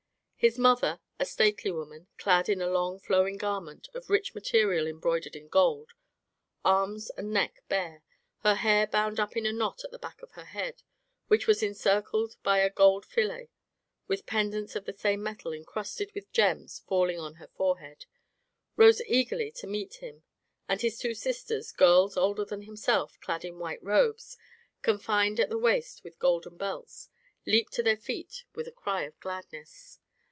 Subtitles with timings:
[0.43, 5.35] His mother, a stately woman, clad in a long flowing garment of rich material embroidered
[5.35, 5.91] in gold,
[6.65, 8.01] arms and neck bare,
[8.39, 10.81] her hair bound up in a knot at the back of her head,
[11.27, 13.49] which was encircled by a golden fillet,
[14.07, 18.07] with pendants of the same metal encrusted with gems falling on her forehead,
[18.75, 20.23] rose eagerly to meet him,
[20.67, 24.39] and his two sisters, girls older than himself, clad in white robes,
[24.81, 27.09] confined at the waist with golden belts,
[27.45, 29.99] leaped to their feet with a cry of gladness.